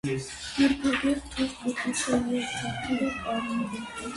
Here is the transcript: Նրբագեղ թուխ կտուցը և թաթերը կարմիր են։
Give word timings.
Նրբագեղ 0.53 1.19
թուխ 1.35 1.53
կտուցը 1.57 2.19
և 2.39 2.57
թաթերը 2.63 3.11
կարմիր 3.21 3.79
են։ 3.83 4.09